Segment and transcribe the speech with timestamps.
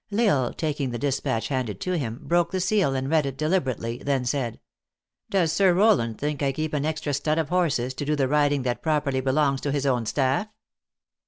[0.11, 3.99] L Isle, taking the dispatch handed to him, broke the seal and read it deliberately,
[3.99, 4.59] then said:"
[5.29, 8.63] Does Sir Rowland think I keep an extra stud of horses, to do the riding
[8.63, 10.47] that properly belongs to his own staff?"